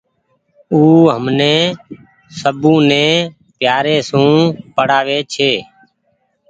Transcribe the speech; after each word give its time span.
او 0.71 0.81
همني 1.15 1.55
سبوني 2.39 3.07
پيآري 3.57 3.97
سون 4.09 4.31
پڙآوي 4.75 5.19
ڇي۔ 5.33 5.51